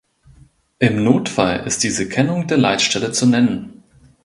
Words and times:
Im 0.79 1.03
Notfall 1.03 1.63
ist 1.67 1.83
diese 1.83 2.09
Kennung 2.09 2.47
der 2.47 2.57
Leitstelle 2.57 3.11
zu 3.11 3.27
nennen. 3.27 3.83